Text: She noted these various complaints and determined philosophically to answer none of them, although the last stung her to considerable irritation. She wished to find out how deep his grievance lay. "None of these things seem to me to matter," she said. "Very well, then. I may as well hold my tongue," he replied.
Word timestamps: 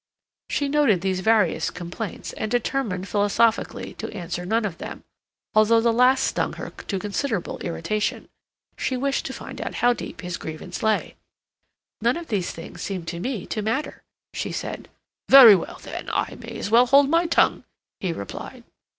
She 0.49 0.67
noted 0.67 1.01
these 1.01 1.19
various 1.19 1.69
complaints 1.69 2.33
and 2.33 2.49
determined 2.49 3.07
philosophically 3.07 3.93
to 3.99 4.09
answer 4.11 4.47
none 4.47 4.65
of 4.65 4.79
them, 4.79 5.03
although 5.53 5.79
the 5.79 5.93
last 5.93 6.21
stung 6.23 6.53
her 6.53 6.71
to 6.71 6.97
considerable 6.97 7.59
irritation. 7.59 8.27
She 8.79 8.97
wished 8.97 9.27
to 9.27 9.33
find 9.33 9.61
out 9.61 9.75
how 9.75 9.93
deep 9.93 10.21
his 10.21 10.37
grievance 10.37 10.81
lay. 10.81 11.17
"None 12.01 12.17
of 12.17 12.29
these 12.29 12.49
things 12.51 12.81
seem 12.81 13.05
to 13.05 13.19
me 13.19 13.45
to 13.45 13.61
matter," 13.61 14.01
she 14.33 14.51
said. 14.51 14.89
"Very 15.29 15.55
well, 15.55 15.77
then. 15.83 16.09
I 16.09 16.33
may 16.35 16.57
as 16.57 16.71
well 16.71 16.87
hold 16.87 17.07
my 17.07 17.27
tongue," 17.27 17.63
he 17.99 18.11
replied. 18.11 18.63